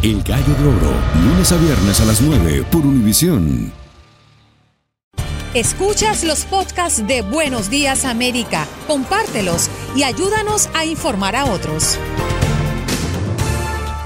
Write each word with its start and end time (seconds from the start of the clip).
El 0.00 0.22
Gallo 0.22 0.54
de 0.54 0.68
Oro, 0.68 0.94
lunes 1.24 1.50
a 1.50 1.56
viernes 1.56 2.00
a 2.00 2.04
las 2.04 2.22
9 2.22 2.64
por 2.70 2.86
Univisión. 2.86 3.72
Escuchas 5.54 6.22
los 6.22 6.44
podcasts 6.44 7.04
de 7.04 7.22
Buenos 7.22 7.68
Días 7.68 8.04
América, 8.04 8.68
compártelos 8.86 9.68
y 9.96 10.04
ayúdanos 10.04 10.70
a 10.72 10.84
informar 10.84 11.34
a 11.34 11.46
otros. 11.46 11.98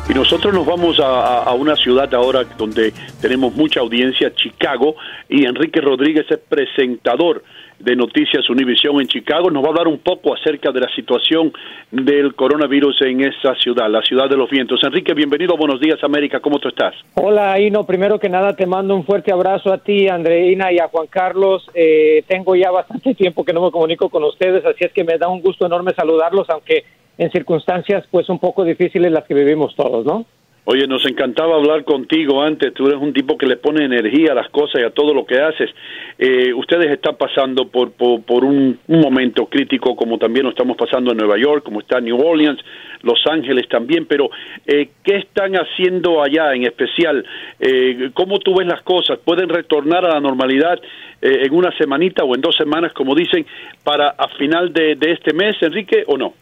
Y 0.09 0.15
nosotros 0.15 0.55
nos 0.55 0.65
vamos 0.65 0.99
a, 0.99 1.43
a, 1.43 1.53
una 1.53 1.77
ciudad 1.77 2.12
ahora 2.15 2.45
donde 2.56 2.95
tenemos 3.21 3.55
mucha 3.55 3.81
audiencia, 3.81 4.34
Chicago, 4.34 4.97
y 5.28 5.45
Enrique 5.45 5.83
Rodríguez 5.83 6.25
es 6.31 6.39
presentador 6.39 7.45
de 7.82 7.97
Noticias 7.97 8.48
Univisión 8.48 9.00
en 9.00 9.09
Chicago. 9.09 9.50
Nos 9.50 9.62
va 9.62 9.69
a 9.69 9.70
hablar 9.70 9.88
un 9.88 9.98
poco 9.98 10.34
acerca 10.34 10.70
de 10.70 10.81
la 10.81 10.88
situación 10.94 11.53
del 11.91 12.34
coronavirus 12.34 13.03
en 13.03 13.22
esa 13.22 13.54
ciudad, 13.56 13.91
la 13.91 14.03
ciudad 14.03 14.28
de 14.28 14.37
los 14.37 14.48
vientos. 14.48 14.82
Enrique, 14.84 15.15
bienvenido. 15.15 15.56
Buenos 15.56 15.81
días, 15.81 16.03
América. 16.03 16.41
¿Cómo 16.41 16.59
tú 16.59 16.69
estás? 16.69 16.94
Hola, 17.15 17.59
Ino. 17.59 17.84
Primero 17.84 18.19
que 18.19 18.28
nada, 18.28 18.54
te 18.54 18.66
mando 18.66 18.94
un 18.94 19.04
fuerte 19.04 19.32
abrazo 19.32 19.72
a 19.72 19.78
ti, 19.78 20.09
Andreina, 20.09 20.72
y 20.72 20.78
a 20.78 20.88
Juan 20.88 21.09
Carlos. 21.09 21.69
Eh, 21.75 22.22
tengo 22.28 22.54
ya 22.54 22.71
bastante 22.71 23.15
tiempo 23.16 23.44
que 23.44 23.53
no 23.53 23.62
me 23.62 23.71
comunico 23.72 24.09
con 24.09 24.22
ustedes, 24.25 24.65
así 24.65 24.84
es 24.84 24.92
que 24.92 25.04
me 25.04 25.19
da 25.19 25.28
un 25.28 25.42
gusto 25.42 25.66
enorme 25.66 25.92
saludarlos, 25.94 26.48
aunque 26.50 26.84
en 27.19 27.31
circunstancias 27.31 28.04
pues 28.10 28.28
un 28.28 28.38
poco 28.38 28.65
difíciles 28.65 29.10
las 29.10 29.25
que 29.25 29.34
vivimos 29.34 29.75
todos, 29.75 30.06
¿no? 30.06 30.25
Oye, 30.65 30.87
nos 30.87 31.05
encantaba 31.06 31.56
hablar 31.56 31.83
contigo 31.83 32.41
antes. 32.41 32.73
Tú 32.73 32.87
eres 32.87 33.00
un 33.00 33.12
tipo 33.12 33.37
que 33.37 33.47
le 33.47 33.56
pone 33.56 33.84
energía 33.84 34.31
a 34.31 34.34
las 34.37 34.49
cosas 34.50 34.81
y 34.81 34.84
a 34.84 34.91
todo 34.91 35.12
lo 35.12 35.27
que 35.27 35.41
haces. 35.41 35.69
Eh, 36.17 36.53
ustedes 36.55 36.89
están 36.93 37.17
pasando 37.17 37.67
por, 37.67 37.91
por, 37.93 38.45
un, 38.45 38.78
momento 38.87 39.47
crítico, 39.47 39.97
como 39.97 40.19
también 40.19 40.45
lo 40.45 40.51
estamos 40.51 40.77
pasando 40.77 41.11
en 41.11 41.19
Nueva 41.19 41.37
York, 41.37 41.65
como 41.65 41.81
está 41.81 42.01
New 42.01 42.17
Orleans, 42.17 42.61
Los 43.03 43.21
Ángeles 43.27 43.69
también. 43.69 44.06
Pero, 44.06 44.31
eh, 44.65 44.91
¿qué 45.03 45.17
están 45.17 45.55
haciendo 45.55 46.22
allá 46.22 46.55
en 46.55 46.62
especial? 46.62 47.27
Eh, 47.59 48.11
¿Cómo 48.15 48.39
tú 48.39 48.55
ves 48.55 48.69
las 48.69 48.83
cosas? 48.83 49.19
¿Pueden 49.19 49.49
retornar 49.49 50.05
a 50.05 50.15
la 50.15 50.21
normalidad 50.21 50.78
eh, 51.21 51.41
en 51.45 51.53
una 51.55 51.77
semanita 51.77 52.22
o 52.22 52.37
en 52.37 52.41
dos 52.41 52.55
semanas, 52.55 52.93
como 52.93 53.17
dicen, 53.17 53.45
para 53.83 54.11
a 54.11 54.28
final 54.39 54.72
de, 54.72 54.95
de 54.95 55.11
este 55.11 55.34
mes, 55.34 55.56
Enrique, 55.61 56.05
o 56.06 56.17
no? 56.17 56.34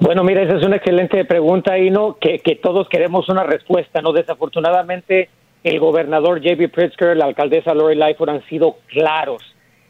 Bueno, 0.00 0.24
mira, 0.24 0.42
esa 0.42 0.56
es 0.56 0.64
una 0.64 0.76
excelente 0.76 1.24
pregunta, 1.24 1.78
Ino, 1.78 2.16
que, 2.20 2.40
que 2.40 2.56
todos 2.56 2.88
queremos 2.88 3.28
una 3.28 3.44
respuesta, 3.44 4.02
¿no? 4.02 4.12
Desafortunadamente, 4.12 5.28
el 5.62 5.78
gobernador 5.78 6.42
J.B. 6.42 6.68
Pritzker, 6.68 7.16
la 7.16 7.26
alcaldesa 7.26 7.74
Lori 7.74 7.94
Lightfoot 7.94 8.28
han 8.28 8.44
sido 8.46 8.76
claros. 8.88 9.42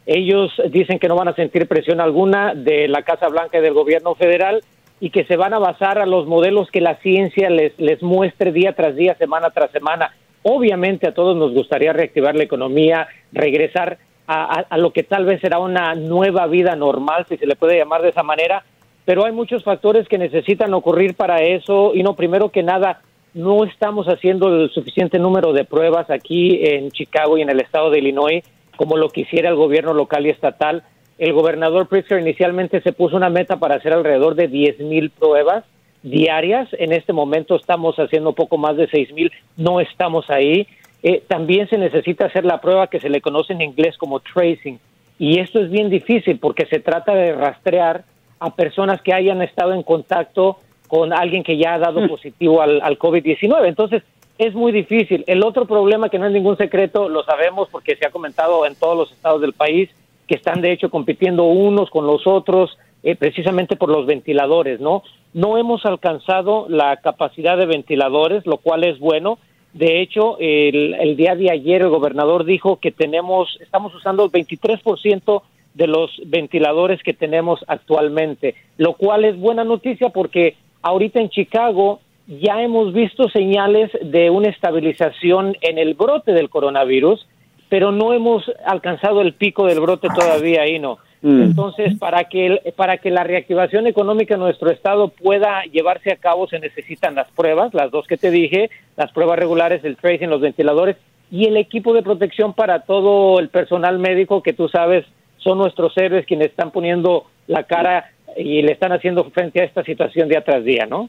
Ellos 0.07 0.53
dicen 0.71 0.99
que 0.99 1.09
no 1.09 1.17
van 1.17 1.29
a 1.29 1.35
sentir 1.35 1.67
presión 1.67 2.01
alguna 2.01 2.55
de 2.55 2.89
la 2.89 3.03
Casa 3.03 3.29
Blanca 3.29 3.59
y 3.59 3.63
del 3.63 3.73
gobierno 3.73 4.15
federal 4.15 4.63
y 5.01 5.11
que 5.11 5.25
se 5.25 5.37
van 5.37 5.55
a 5.55 5.59
basar 5.59 5.99
a 5.99 6.07
los 6.07 6.27
modelos 6.27 6.71
que 6.71 6.83
la 6.83 6.97
ciencia 6.97 7.49
les, 7.49 7.79
les 7.79 8.03
muestre 8.03 8.53
día 8.53 8.75
tras 8.75 8.95
día, 8.95 9.17
semana 9.17 9.51
tras 9.51 9.71
semana. 9.71 10.15
Obviamente 10.43 11.09
a 11.09 11.15
todos 11.15 11.37
nos 11.37 11.53
gustaría 11.55 11.95
reactivar 11.95 12.37
la 12.37 12.45
economía, 12.45 13.09
regresar 13.33 13.99
a, 14.27 14.79
lo 14.79 14.93
que 14.93 15.03
tal 15.03 15.25
vez 15.25 15.41
será 15.41 15.59
una 15.59 15.95
nueva 15.95 16.47
vida 16.47 16.77
normal, 16.77 17.27
si 17.29 17.37
se 17.37 17.47
le 17.47 17.57
puede 17.57 17.77
llamar 17.77 18.03
de 18.03 18.09
esa 18.09 18.23
manera, 18.23 18.65
pero 19.05 19.25
hay 19.25 19.33
muchos 19.33 19.63
factores 19.65 20.09
que 20.09 20.19
necesitan 20.19 20.73
ocurrir 20.75 21.15
para 21.15 21.43
eso 21.43 21.93
y 21.95 22.03
no, 22.03 22.15
primero 22.15 22.51
que 22.51 22.63
nada, 22.63 23.01
no 23.35 23.65
estamos 23.65 24.07
haciendo 24.07 24.49
el 24.49 24.71
suficiente 24.71 25.19
número 25.19 25.53
de 25.53 25.65
pruebas 25.65 26.11
aquí 26.11 26.61
en 26.63 26.91
Chicago 26.91 27.37
y 27.37 27.43
en 27.43 27.51
el 27.51 27.61
estado 27.61 27.91
de 27.91 27.99
Illinois 27.99 28.45
como 28.77 28.97
lo 28.97 29.09
quisiera 29.09 29.49
el 29.49 29.57
gobierno 29.57 29.95
local 29.95 30.27
y 30.27 30.31
estatal. 30.31 30.83
El 31.19 31.33
gobernador 31.33 31.89
Pritzker 31.89 32.21
inicialmente 32.21 32.81
se 32.81 32.93
puso 32.93 33.17
una 33.17 33.31
meta 33.31 33.57
para 33.59 33.77
hacer 33.77 33.93
alrededor 33.93 34.35
de 34.35 34.49
10 34.49 34.81
mil 34.81 35.11
pruebas 35.11 35.65
diarias. 36.03 36.69
En 36.73 36.93
este 36.93 37.13
momento 37.13 37.57
estamos 37.57 37.97
haciendo 37.99 38.33
poco 38.33 38.59
más 38.59 38.77
de 38.77 38.89
6 38.89 39.13
mil, 39.13 39.31
no 39.57 39.81
estamos 39.81 40.29
ahí. 40.29 40.67
Eh, 41.03 41.23
también 41.27 41.69
se 41.69 41.79
necesita 41.79 42.27
hacer 42.27 42.45
la 42.45 42.61
prueba 42.61 42.89
que 42.89 43.01
se 43.01 43.11
le 43.11 43.21
conoce 43.21 43.53
en 43.53 43.63
inglés 43.63 43.97
como 43.97 44.21
tracing. 44.21 44.79
Y 45.19 45.39
esto 45.39 45.61
es 45.61 45.71
bien 45.71 45.91
difícil 45.91 46.39
porque 46.39 46.67
se 46.67 46.81
trata 46.81 47.15
de 47.15 47.33
rastrear 47.33 48.05
a 48.39 48.55
personas 48.55 49.01
que 49.03 49.13
hayan 49.13 49.43
estado 49.43 49.73
en 49.73 49.83
contacto 49.83 50.59
con 50.89 51.13
alguien 51.13 51.43
que 51.43 51.57
ya 51.57 51.75
ha 51.75 51.79
dado 51.79 52.07
positivo 52.09 52.61
al, 52.61 52.81
al 52.83 52.99
COVID-19. 52.99 53.67
Entonces, 53.67 54.03
es 54.39 54.55
muy 54.55 54.73
difícil. 54.73 55.25
El 55.27 55.45
otro 55.45 55.67
problema, 55.67 56.09
que 56.09 56.19
no 56.19 56.27
es 56.27 56.33
ningún 56.33 56.57
secreto, 56.57 57.09
lo 57.09 57.25
sabemos 57.25 57.69
porque 57.71 57.97
se 57.97 58.07
ha 58.07 58.11
comentado 58.11 58.67
en 58.67 58.75
todos 58.75 58.97
los 58.97 59.13
estados 59.13 59.41
del 59.41 59.53
país, 59.53 59.91
que 60.27 60.35
están 60.35 60.61
de 60.61 60.73
hecho 60.73 60.91
compitiendo 60.91 61.45
unos 61.45 61.91
con 61.91 62.07
los 62.07 62.27
otros, 62.27 62.77
eh, 63.03 63.17
precisamente 63.17 63.77
por 63.77 63.91
los 63.91 64.07
ventiladores, 64.07 64.81
¿no? 64.81 65.03
No 65.33 65.59
hemos 65.59 65.85
alcanzado 65.85 66.67
la 66.69 66.97
capacidad 66.97 67.59
de 67.59 67.67
ventiladores, 67.67 68.47
lo 68.47 68.57
cual 68.57 68.85
es 68.85 68.99
bueno. 68.99 69.39
De 69.73 70.01
hecho, 70.01 70.37
el, 70.39 70.95
el 70.95 71.17
día 71.17 71.35
de 71.35 71.51
ayer 71.51 71.83
el 71.83 71.89
gobernador 71.89 72.45
dijo 72.45 72.79
que 72.81 72.93
tenemos, 72.93 73.59
estamos 73.61 73.95
usando 73.95 74.25
el 74.25 74.31
23% 74.31 75.43
de 75.75 75.87
los 75.89 76.11
ventiladores 76.27 77.03
que 77.03 77.13
tenemos 77.13 77.65
actualmente, 77.67 78.55
lo 78.79 78.95
cual 78.95 79.25
es 79.25 79.39
buena 79.39 79.65
noticia 79.65 80.09
porque 80.09 80.57
ahorita 80.83 81.21
en 81.21 81.31
Chicago 81.31 82.01
ya 82.27 82.63
hemos 82.63 82.93
visto 82.93 83.29
señales 83.29 83.91
de 84.01 84.31
una 84.31 84.49
estabilización 84.49 85.57
en 85.61 85.79
el 85.79 85.95
brote 85.95 86.33
del 86.33 86.49
coronavirus, 86.49 87.27
pero 87.69 87.93
no 87.93 88.13
hemos 88.13 88.45
alcanzado 88.65 89.21
el 89.21 89.35
pico 89.35 89.67
del 89.67 89.81
brote 89.81 90.09
todavía 90.15 90.63
ahí, 90.63 90.79
¿no? 90.79 90.99
Entonces, 91.23 91.99
para 91.99 92.25
que, 92.25 92.75
para 92.77 92.99
que 92.99 93.11
la 93.11 93.25
reactivación 93.25 93.87
económica 93.87 94.35
en 94.35 94.41
nuestro 94.41 94.71
estado 94.71 95.09
pueda 95.09 95.63
llevarse 95.73 96.13
a 96.13 96.17
cabo, 96.17 96.47
se 96.49 96.59
necesitan 96.59 97.15
las 97.15 97.31
pruebas, 97.31 97.73
las 97.73 97.91
dos 97.91 98.07
que 98.07 98.19
te 98.19 98.31
dije, 98.31 98.69
las 98.99 99.11
pruebas 99.11 99.39
regulares, 99.39 99.83
el 99.85 99.97
tracing, 99.97 100.29
los 100.29 100.43
ventiladores, 100.43 100.97
y 101.31 101.47
el 101.47 101.57
equipo 101.57 101.95
de 101.95 102.03
protección 102.03 102.53
para 102.53 102.81
todo 102.81 103.41
el 103.41 103.49
personal 103.49 103.99
médico 103.99 104.43
que 104.43 104.53
tú 104.53 104.69
sabes 104.69 105.07
son 105.45 105.59
nuestros 105.59 105.97
héroes 105.97 106.27
quienes 106.27 106.49
están 106.49 106.73
poniendo 106.73 107.27
la 107.47 107.63
cara 107.65 108.11
y 108.37 108.63
le 108.63 108.73
están 108.73 108.93
haciendo 108.93 109.31
frente 109.31 109.61
a 109.61 109.65
esta 109.65 109.85
situación 109.85 110.29
día 110.29 110.43
tras 110.43 110.65
día, 110.65 110.87
¿no? 110.87 111.09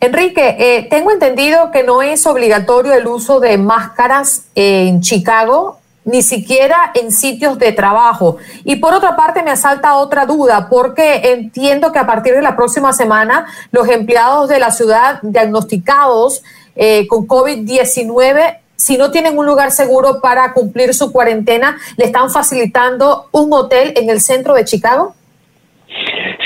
Enrique, 0.00 0.56
eh, 0.58 0.86
tengo 0.88 1.10
entendido 1.10 1.70
que 1.70 1.82
no 1.82 2.00
es 2.00 2.26
obligatorio 2.26 2.94
el 2.94 3.06
uso 3.06 3.38
de 3.38 3.58
máscaras 3.58 4.50
en 4.54 5.02
Chicago, 5.02 5.78
ni 6.04 6.22
siquiera 6.22 6.90
en 6.94 7.12
sitios 7.12 7.58
de 7.58 7.72
trabajo. 7.72 8.38
Y 8.64 8.76
por 8.76 8.94
otra 8.94 9.16
parte 9.16 9.42
me 9.42 9.50
asalta 9.50 9.96
otra 9.96 10.24
duda, 10.24 10.68
porque 10.70 11.32
entiendo 11.32 11.92
que 11.92 11.98
a 11.98 12.06
partir 12.06 12.34
de 12.34 12.40
la 12.40 12.56
próxima 12.56 12.94
semana 12.94 13.44
los 13.70 13.86
empleados 13.88 14.48
de 14.48 14.58
la 14.58 14.70
ciudad 14.70 15.20
diagnosticados 15.22 16.42
eh, 16.74 17.06
con 17.06 17.28
COVID-19 17.28 18.56
si 18.80 18.96
no 18.96 19.10
tienen 19.10 19.36
un 19.36 19.44
lugar 19.44 19.70
seguro 19.72 20.20
para 20.22 20.54
cumplir 20.54 20.94
su 20.94 21.12
cuarentena, 21.12 21.76
le 21.98 22.06
están 22.06 22.30
facilitando 22.30 23.26
un 23.30 23.52
hotel 23.52 23.92
en 23.94 24.08
el 24.08 24.20
centro 24.20 24.54
de 24.54 24.64
Chicago? 24.64 25.14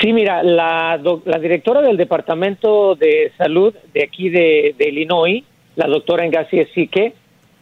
Sí, 0.01 0.13
mira, 0.13 0.43
la, 0.43 1.01
la 1.25 1.39
directora 1.39 1.81
del 1.81 1.97
Departamento 1.97 2.97
de 2.97 3.31
Salud 3.39 3.73
de 3.93 4.03
aquí 4.03 4.31
de, 4.31 4.75
Illinois, 4.81 5.45
la 5.77 5.87
doctora 5.87 6.27
Engassi 6.27 6.65
Sique, 6.75 7.15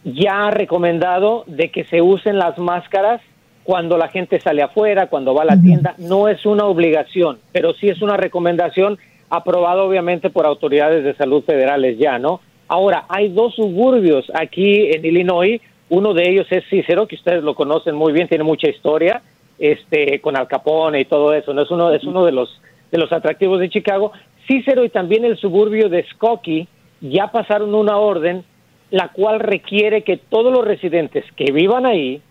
ya 0.03 0.47
ha 0.47 0.51
recomendado 0.51 1.43
de 1.45 1.69
que 1.69 1.83
se 1.83 2.01
usen 2.01 2.39
las 2.39 2.57
máscaras 2.57 3.21
cuando 3.63 3.97
la 3.97 4.07
gente 4.07 4.39
sale 4.39 4.63
afuera, 4.63 5.07
cuando 5.07 5.35
va 5.35 5.43
a 5.43 5.45
la 5.45 5.61
tienda. 5.61 5.93
No 5.99 6.27
es 6.27 6.47
una 6.47 6.65
obligación, 6.65 7.37
pero 7.51 7.73
sí 7.75 7.89
es 7.89 8.01
una 8.01 8.17
recomendación 8.17 8.97
aprobada 9.29 9.83
obviamente 9.83 10.31
por 10.31 10.47
autoridades 10.47 11.03
de 11.03 11.13
salud 11.13 11.43
federales 11.43 11.97
ya, 11.99 12.17
¿no? 12.17 12.41
Ahora, 12.67 13.05
hay 13.09 13.29
dos 13.29 13.55
suburbios 13.55 14.31
aquí 14.33 14.91
en 14.91 15.05
Illinois. 15.05 15.61
Uno 15.89 16.13
de 16.13 16.29
ellos 16.29 16.47
es 16.49 16.63
Cicero, 16.69 17.07
que 17.07 17.15
ustedes 17.15 17.43
lo 17.43 17.55
conocen 17.55 17.95
muy 17.95 18.13
bien, 18.13 18.27
tiene 18.27 18.43
mucha 18.43 18.69
historia, 18.69 19.21
este, 19.59 20.19
con 20.21 20.37
Al 20.37 20.47
Capone 20.47 21.01
y 21.01 21.05
todo 21.05 21.33
eso. 21.33 21.53
¿no? 21.53 21.61
Es 21.61 21.71
uno, 21.71 21.91
es 21.91 22.03
uno 22.03 22.25
de 22.25 22.31
los, 22.31 22.61
de 22.91 22.97
los 22.97 23.11
atractivos 23.11 23.59
de 23.59 23.69
Chicago. 23.69 24.11
Cicero 24.47 24.83
y 24.83 24.89
también 24.89 25.25
el 25.25 25.37
suburbio 25.37 25.89
de 25.89 26.03
Skokie 26.11 26.67
ya 27.01 27.27
pasaron 27.27 27.75
una 27.75 27.97
orden 27.97 28.43
la 28.93 29.07
cual 29.09 29.39
requiere 29.39 30.03
que 30.03 30.17
todos 30.17 30.53
los 30.53 30.63
residentes 30.63 31.25
que 31.35 31.51
vivan 31.51 31.87
ahí 31.87 32.21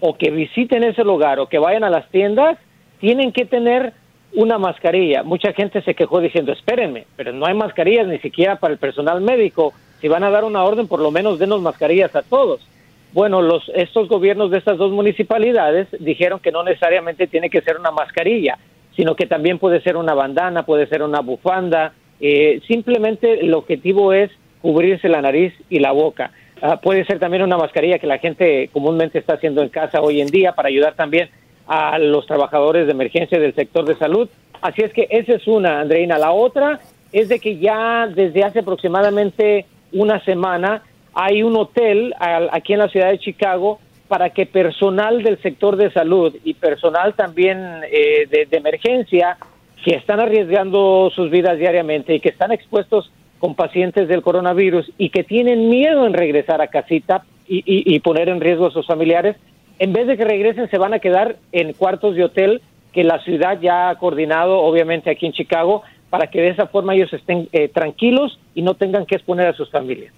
o 0.00 0.18
que 0.18 0.30
visiten 0.30 0.84
ese 0.84 1.02
lugar 1.02 1.40
o 1.40 1.48
que 1.48 1.58
vayan 1.58 1.82
a 1.82 1.88
las 1.88 2.08
tiendas 2.10 2.58
tienen 3.00 3.32
que 3.32 3.46
tener 3.46 3.94
una 4.34 4.58
mascarilla. 4.58 5.22
Mucha 5.22 5.52
gente 5.52 5.82
se 5.82 5.94
quejó 5.94 6.20
diciendo, 6.20 6.52
espérenme, 6.52 7.06
pero 7.16 7.32
no 7.32 7.46
hay 7.46 7.54
mascarillas 7.54 8.06
ni 8.06 8.18
siquiera 8.18 8.56
para 8.56 8.72
el 8.72 8.78
personal 8.78 9.20
médico. 9.20 9.72
Si 10.00 10.08
van 10.08 10.24
a 10.24 10.30
dar 10.30 10.44
una 10.44 10.64
orden, 10.64 10.86
por 10.86 11.00
lo 11.00 11.10
menos 11.10 11.38
denos 11.38 11.60
mascarillas 11.60 12.14
a 12.14 12.22
todos. 12.22 12.66
Bueno, 13.12 13.42
los, 13.42 13.68
estos 13.74 14.08
gobiernos 14.08 14.50
de 14.50 14.58
estas 14.58 14.78
dos 14.78 14.92
municipalidades 14.92 15.88
dijeron 15.98 16.38
que 16.38 16.52
no 16.52 16.62
necesariamente 16.62 17.26
tiene 17.26 17.50
que 17.50 17.60
ser 17.60 17.76
una 17.76 17.90
mascarilla, 17.90 18.56
sino 18.96 19.16
que 19.16 19.26
también 19.26 19.58
puede 19.58 19.80
ser 19.80 19.96
una 19.96 20.14
bandana, 20.14 20.64
puede 20.64 20.86
ser 20.86 21.02
una 21.02 21.20
bufanda. 21.20 21.92
Eh, 22.20 22.60
simplemente 22.68 23.40
el 23.40 23.52
objetivo 23.54 24.12
es 24.12 24.30
cubrirse 24.62 25.08
la 25.08 25.22
nariz 25.22 25.52
y 25.68 25.80
la 25.80 25.90
boca. 25.90 26.30
Ah, 26.62 26.80
puede 26.80 27.04
ser 27.04 27.18
también 27.18 27.42
una 27.42 27.56
mascarilla 27.56 27.98
que 27.98 28.06
la 28.06 28.18
gente 28.18 28.68
comúnmente 28.72 29.18
está 29.18 29.34
haciendo 29.34 29.62
en 29.62 29.70
casa 29.70 30.02
hoy 30.02 30.20
en 30.20 30.28
día 30.28 30.52
para 30.52 30.68
ayudar 30.68 30.94
también 30.94 31.30
a 31.70 32.00
los 32.00 32.26
trabajadores 32.26 32.86
de 32.86 32.92
emergencia 32.92 33.38
del 33.38 33.54
sector 33.54 33.84
de 33.84 33.94
salud. 33.94 34.28
Así 34.60 34.82
es 34.82 34.92
que 34.92 35.06
esa 35.08 35.34
es 35.34 35.46
una, 35.46 35.80
Andreina. 35.80 36.18
La 36.18 36.32
otra 36.32 36.80
es 37.12 37.28
de 37.28 37.38
que 37.38 37.58
ya 37.58 38.08
desde 38.08 38.42
hace 38.42 38.58
aproximadamente 38.58 39.66
una 39.92 40.18
semana 40.24 40.82
hay 41.14 41.44
un 41.44 41.56
hotel 41.56 42.12
aquí 42.18 42.72
en 42.72 42.80
la 42.80 42.88
ciudad 42.88 43.10
de 43.10 43.20
Chicago 43.20 43.78
para 44.08 44.30
que 44.30 44.46
personal 44.46 45.22
del 45.22 45.40
sector 45.42 45.76
de 45.76 45.92
salud 45.92 46.34
y 46.42 46.54
personal 46.54 47.14
también 47.14 47.82
eh, 47.88 48.26
de, 48.28 48.48
emergencia 48.50 49.38
que 49.84 49.94
están 49.94 50.18
arriesgando 50.18 51.12
sus 51.14 51.30
vidas 51.30 51.56
diariamente 51.56 52.16
y 52.16 52.20
que 52.20 52.30
están 52.30 52.50
expuestos 52.50 53.12
con 53.38 53.54
pacientes 53.54 54.08
del 54.08 54.22
coronavirus 54.22 54.90
y 54.98 55.10
que 55.10 55.22
tienen 55.22 55.68
miedo 55.68 56.04
en 56.04 56.14
regresar 56.14 56.60
a 56.60 56.66
casita 56.66 57.22
y 57.52 57.98
poner 57.98 58.28
en 58.28 58.40
riesgo 58.40 58.66
a 58.66 58.70
sus 58.70 58.86
familiares, 58.86 59.34
en 59.80 59.94
vez 59.94 60.06
de 60.06 60.18
que 60.18 60.24
regresen, 60.24 60.68
se 60.70 60.76
van 60.76 60.92
a 60.92 60.98
quedar 60.98 61.36
en 61.52 61.72
cuartos 61.72 62.14
de 62.14 62.22
hotel 62.22 62.60
que 62.92 63.02
la 63.02 63.18
ciudad 63.24 63.58
ya 63.60 63.88
ha 63.88 63.94
coordinado, 63.96 64.58
obviamente 64.58 65.10
aquí 65.10 65.24
en 65.24 65.32
Chicago, 65.32 65.82
para 66.10 66.26
que 66.26 66.38
de 66.38 66.50
esa 66.50 66.66
forma 66.66 66.94
ellos 66.94 67.10
estén 67.14 67.48
eh, 67.52 67.68
tranquilos 67.68 68.38
y 68.54 68.60
no 68.60 68.74
tengan 68.74 69.06
que 69.06 69.14
exponer 69.14 69.46
a 69.46 69.54
sus 69.54 69.70
familias. 69.70 70.12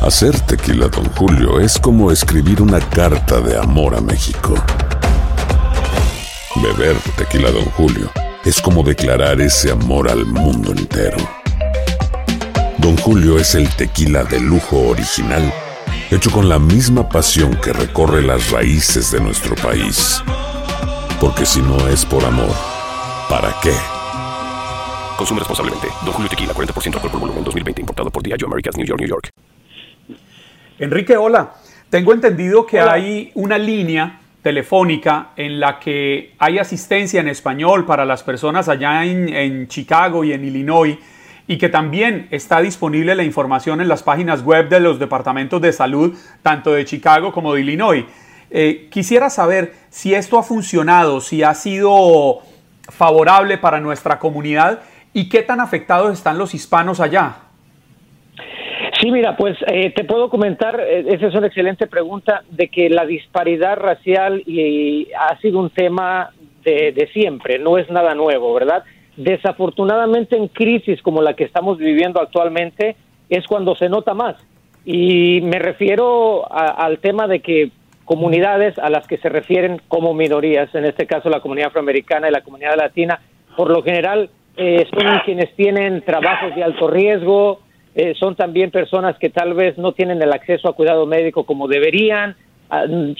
Hacer 0.00 0.32
tequila, 0.48 0.88
don 0.88 1.04
Julio, 1.10 1.60
es 1.60 1.78
como 1.78 2.10
escribir 2.10 2.62
una 2.62 2.80
carta 2.80 3.42
de 3.42 3.58
amor 3.58 3.94
a 3.94 4.00
México. 4.00 4.54
Beber 6.56 6.96
tequila, 7.18 7.50
don 7.50 7.66
Julio, 7.72 8.08
es 8.46 8.62
como 8.62 8.82
declarar 8.82 9.42
ese 9.42 9.72
amor 9.72 10.08
al 10.08 10.24
mundo 10.24 10.72
entero. 10.72 11.18
Don 12.78 12.96
Julio 12.96 13.36
es 13.36 13.54
el 13.54 13.68
tequila 13.76 14.24
de 14.24 14.40
lujo 14.40 14.88
original 14.88 15.42
hecho 16.10 16.30
con 16.30 16.48
la 16.48 16.58
misma 16.58 17.08
pasión 17.08 17.56
que 17.62 17.72
recorre 17.72 18.22
las 18.22 18.50
raíces 18.50 19.10
de 19.12 19.20
nuestro 19.20 19.54
país. 19.56 20.22
Porque 21.20 21.44
si 21.44 21.60
no 21.60 21.88
es 21.88 22.04
por 22.04 22.24
amor, 22.24 22.54
¿para 23.28 23.54
qué? 23.62 23.72
Consume 25.16 25.40
responsablemente. 25.40 25.88
Don 26.04 26.12
Julio 26.14 26.30
Tequila, 26.30 26.54
40% 26.54 26.94
alcohol 26.94 27.10
por 27.10 27.20
volumen, 27.20 27.44
2020. 27.44 27.80
Importado 27.82 28.10
por 28.10 28.22
Diageo 28.22 28.46
Americas, 28.46 28.76
New 28.76 28.86
York, 28.86 29.00
New 29.00 29.08
York. 29.08 29.30
Enrique, 30.78 31.16
hola. 31.16 31.54
Tengo 31.90 32.14
entendido 32.14 32.64
que 32.64 32.80
hay 32.80 33.32
una 33.34 33.58
línea 33.58 34.20
telefónica 34.42 35.32
en 35.36 35.60
la 35.60 35.78
que 35.78 36.34
hay 36.38 36.58
asistencia 36.58 37.20
en 37.20 37.28
español 37.28 37.84
para 37.84 38.04
las 38.04 38.22
personas 38.22 38.68
allá 38.68 39.04
en, 39.04 39.28
en 39.28 39.68
Chicago 39.68 40.24
y 40.24 40.32
en 40.32 40.44
Illinois 40.44 40.96
y 41.50 41.58
que 41.58 41.68
también 41.68 42.28
está 42.30 42.60
disponible 42.60 43.16
la 43.16 43.24
información 43.24 43.80
en 43.80 43.88
las 43.88 44.04
páginas 44.04 44.44
web 44.44 44.68
de 44.68 44.78
los 44.78 45.00
departamentos 45.00 45.60
de 45.60 45.72
salud, 45.72 46.16
tanto 46.44 46.72
de 46.72 46.84
Chicago 46.84 47.32
como 47.32 47.54
de 47.54 47.62
Illinois. 47.62 48.04
Eh, 48.52 48.86
quisiera 48.88 49.30
saber 49.30 49.72
si 49.88 50.14
esto 50.14 50.38
ha 50.38 50.44
funcionado, 50.44 51.20
si 51.20 51.42
ha 51.42 51.54
sido 51.54 52.38
favorable 52.82 53.58
para 53.58 53.80
nuestra 53.80 54.20
comunidad 54.20 54.82
y 55.12 55.28
qué 55.28 55.42
tan 55.42 55.58
afectados 55.58 56.12
están 56.12 56.38
los 56.38 56.54
hispanos 56.54 57.00
allá. 57.00 57.38
Sí, 59.00 59.10
mira, 59.10 59.36
pues 59.36 59.58
eh, 59.66 59.90
te 59.90 60.04
puedo 60.04 60.30
comentar, 60.30 60.78
eh, 60.78 61.04
esa 61.08 61.26
es 61.26 61.34
una 61.34 61.48
excelente 61.48 61.88
pregunta, 61.88 62.44
de 62.48 62.68
que 62.68 62.88
la 62.88 63.04
disparidad 63.06 63.76
racial 63.76 64.40
y, 64.46 65.08
ha 65.18 65.36
sido 65.40 65.58
un 65.58 65.70
tema 65.70 66.30
de 66.62 67.08
siempre, 67.12 67.58
no 67.58 67.76
es 67.76 67.90
nada 67.90 68.14
nuevo, 68.14 68.54
¿verdad? 68.54 68.84
Desafortunadamente 69.20 70.34
en 70.34 70.48
crisis 70.48 71.02
como 71.02 71.20
la 71.20 71.34
que 71.34 71.44
estamos 71.44 71.76
viviendo 71.76 72.22
actualmente 72.22 72.96
es 73.28 73.46
cuando 73.46 73.74
se 73.76 73.90
nota 73.90 74.14
más. 74.14 74.36
Y 74.86 75.42
me 75.42 75.58
refiero 75.58 76.50
al 76.50 77.00
tema 77.00 77.26
de 77.26 77.40
que 77.40 77.70
comunidades 78.06 78.78
a 78.78 78.88
las 78.88 79.06
que 79.06 79.18
se 79.18 79.28
refieren 79.28 79.82
como 79.88 80.14
minorías, 80.14 80.74
en 80.74 80.86
este 80.86 81.06
caso 81.06 81.28
la 81.28 81.40
comunidad 81.40 81.68
afroamericana 81.68 82.30
y 82.30 82.32
la 82.32 82.40
comunidad 82.40 82.78
latina, 82.78 83.20
por 83.58 83.70
lo 83.70 83.82
general 83.82 84.30
eh, 84.56 84.86
son 84.90 85.20
quienes 85.26 85.54
tienen 85.54 86.00
trabajos 86.00 86.54
de 86.54 86.64
alto 86.64 86.88
riesgo, 86.88 87.60
eh, 87.94 88.14
son 88.18 88.36
también 88.36 88.70
personas 88.70 89.18
que 89.18 89.28
tal 89.28 89.52
vez 89.52 89.76
no 89.76 89.92
tienen 89.92 90.22
el 90.22 90.32
acceso 90.32 90.66
a 90.66 90.74
cuidado 90.74 91.04
médico 91.04 91.44
como 91.44 91.68
deberían, 91.68 92.36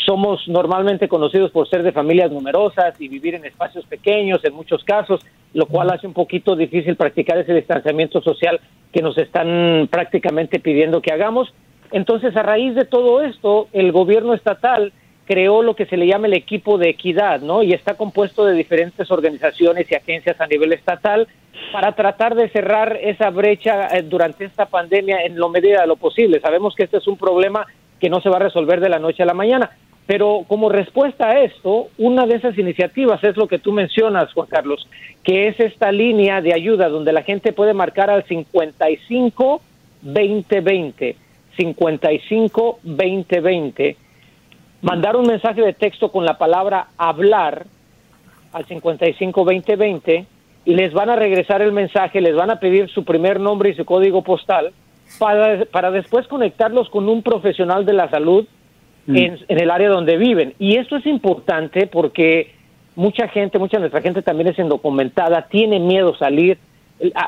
somos 0.07 0.47
normalmente 0.47 1.09
conocidos 1.09 1.51
por 1.51 1.69
ser 1.69 1.83
de 1.83 1.93
familias 1.93 2.31
numerosas 2.31 2.95
y 3.01 3.09
vivir 3.09 3.35
en 3.35 3.45
espacios 3.45 3.85
pequeños 3.87 4.45
en 4.45 4.55
muchos 4.55 4.85
casos, 4.85 5.27
lo 5.55 5.67
cual 5.67 5.91
hace 5.91 6.07
un 6.07 6.13
poquito 6.13 6.55
difícil 6.55 6.95
practicar 6.97 7.39
ese 7.39 7.55
distanciamiento 7.55 8.21
social 8.23 8.61
que 8.93 9.03
nos 9.03 9.19
están 9.19 9.89
prácticamente 9.91 10.61
pidiendo 10.61 11.03
que 11.03 11.13
hagamos. 11.13 11.53
Entonces, 11.91 12.37
a 12.37 12.43
raíz 12.43 12.77
de 12.77 12.85
todo 12.85 13.23
esto, 13.23 13.69
el 13.73 13.91
gobierno 13.91 14.35
estatal 14.35 14.93
creó 15.27 15.63
lo 15.63 15.75
que 15.75 15.87
se 15.87 15.97
le 15.97 16.07
llama 16.07 16.27
el 16.27 16.35
equipo 16.35 16.79
de 16.79 16.89
equidad, 16.89 17.41
¿no? 17.41 17.63
Y 17.63 17.73
está 17.73 17.95
compuesto 17.95 18.45
de 18.45 18.55
diferentes 18.55 19.11
organizaciones 19.11 19.91
y 19.91 19.95
agencias 19.95 20.41
a 20.41 20.47
nivel 20.47 20.73
estatal 20.73 21.29
para 21.73 21.93
tratar 21.93 22.35
de 22.35 22.49
cerrar 22.49 22.99
esa 23.01 23.31
brecha 23.31 23.87
eh, 23.97 24.03
durante 24.03 24.45
esta 24.45 24.67
pandemia 24.67 25.25
en 25.25 25.37
lo 25.37 25.49
medida 25.49 25.83
de 25.83 25.87
lo 25.87 25.97
posible. 25.97 26.41
Sabemos 26.41 26.75
que 26.75 26.85
este 26.85 26.97
es 26.97 27.07
un 27.07 27.17
problema 27.17 27.67
que 28.01 28.11
no 28.11 28.21
se 28.21 28.29
va 28.29 28.37
a 28.37 28.41
resolver 28.41 28.81
de 28.81 28.89
la 28.89 28.99
noche 28.99 29.23
a 29.23 29.27
la 29.27 29.35
mañana. 29.35 29.71
Pero 30.07 30.45
como 30.49 30.69
respuesta 30.69 31.29
a 31.29 31.41
esto, 31.41 31.89
una 31.99 32.27
de 32.27 32.35
esas 32.35 32.59
iniciativas 32.59 33.23
es 33.23 33.37
lo 33.37 33.47
que 33.47 33.61
tú 33.61 33.71
mencionas, 33.71 34.33
Juan 34.33 34.49
Carlos, 34.49 34.89
que 35.23 35.47
es 35.47 35.61
esta 35.61 35.93
línea 35.93 36.41
de 36.41 36.53
ayuda 36.53 36.89
donde 36.89 37.13
la 37.13 37.23
gente 37.23 37.53
puede 37.53 37.75
marcar 37.75 38.11
al 38.11 38.25
55 38.25 39.61
2020, 40.03 41.17
55 41.57 42.79
2020, 42.83 43.97
mandar 44.83 45.17
un 45.17 45.27
mensaje 45.27 45.61
de 45.61 45.75
texto 45.75 46.11
con 46.11 46.25
la 46.25 46.39
palabra 46.39 46.89
hablar 46.97 47.67
al 48.53 48.65
55 48.65 49.45
2020 49.45 50.27
y 50.65 50.75
les 50.75 50.93
van 50.93 51.11
a 51.11 51.17
regresar 51.17 51.63
el 51.63 51.73
mensaje, 51.73 52.21
les 52.21 52.35
van 52.35 52.51
a 52.51 52.59
pedir 52.59 52.91
su 52.91 53.05
primer 53.05 53.39
nombre 53.39 53.71
y 53.71 53.75
su 53.75 53.85
código 53.85 54.23
postal 54.23 54.73
para, 55.19 55.65
para 55.67 55.91
después 55.91 56.27
conectarlos 56.29 56.89
con 56.91 57.09
un 57.09 57.23
profesional 57.23 57.85
de 57.85 57.93
la 57.93 58.09
salud 58.11 58.47
Mm. 59.07 59.17
en, 59.17 59.39
en 59.49 59.61
el 59.61 59.71
área 59.71 59.89
donde 59.89 60.17
viven. 60.17 60.55
Y 60.59 60.77
esto 60.77 60.97
es 60.97 61.07
importante 61.07 61.87
porque 61.87 62.53
mucha 62.97 63.29
gente, 63.29 63.59
mucha 63.59 63.77
de 63.79 63.83
nuestra 63.83 64.03
gente 64.03 64.23
también 64.23 64.49
es 64.49 64.59
indocumentada, 64.59 65.47
tiene 65.49 65.81
miedo 65.81 66.15
salir. 66.17 66.59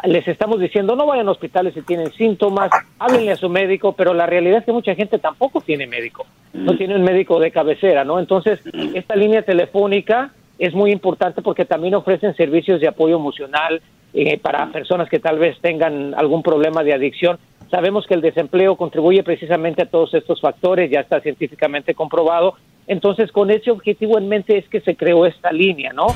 Les 0.05 0.29
estamos 0.29 0.61
diciendo, 0.61 0.95
no 0.97 1.07
vayan 1.07 1.29
a 1.29 1.31
hospitales 1.31 1.73
si 1.73 1.81
tienen 1.81 2.13
síntomas, 2.13 2.71
háblenle 2.99 3.33
a 3.33 3.37
su 3.37 3.49
médico, 3.49 3.95
pero 3.95 4.13
la 4.13 4.27
realidad 4.27 4.59
es 4.59 4.65
que 4.67 4.73
mucha 4.73 4.95
gente 4.95 5.19
tampoco 5.19 5.63
tiene 5.63 5.87
médico, 5.87 6.27
no 6.53 6.77
tiene 6.77 6.95
un 6.95 7.03
médico 7.03 7.41
de 7.41 7.51
cabecera, 7.51 8.05
¿no? 8.05 8.19
Entonces, 8.19 8.61
esta 8.93 9.17
línea 9.17 9.41
telefónica 9.41 10.31
es 10.59 10.75
muy 10.75 10.93
importante 10.93 11.41
porque 11.41 11.65
también 11.65 11.95
ofrecen 11.95 12.37
servicios 12.37 12.83
de 12.83 12.89
apoyo 12.89 13.17
emocional 13.17 13.81
eh, 14.13 14.39
para 14.39 14.71
personas 14.71 15.09
que 15.09 15.21
tal 15.21 15.39
vez 15.39 15.59
tengan 15.63 16.15
algún 16.17 16.43
problema 16.43 16.85
de 16.85 16.93
adicción. 16.93 17.39
Sabemos 17.73 18.05
que 18.07 18.13
el 18.13 18.21
desempleo 18.21 18.77
contribuye 18.77 19.23
precisamente 19.23 19.81
a 19.81 19.87
todos 19.87 20.13
estos 20.13 20.43
factores, 20.43 20.91
ya 20.91 21.01
está 21.01 21.23
científicamente 21.23 21.95
comprobado. 21.95 22.53
Entonces, 22.87 23.33
con 23.33 23.51
ese 23.51 23.71
objetivo 23.71 24.19
en 24.19 24.29
mente 24.29 24.59
es 24.59 24.69
que 24.69 24.83
se 24.83 24.95
creó 24.95 25.25
esta 25.25 25.51
línea, 25.53 25.91
¿no? 25.95 26.09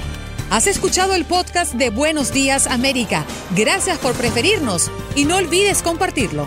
Has 0.50 0.66
escuchado 0.66 1.14
el 1.14 1.24
podcast 1.24 1.72
de 1.72 1.88
Buenos 1.88 2.30
Días 2.30 2.66
América. 2.66 3.24
Gracias 3.56 3.98
por 3.98 4.14
preferirnos 4.14 4.92
y 5.16 5.24
no 5.24 5.38
olvides 5.38 5.82
compartirlo. 5.82 6.46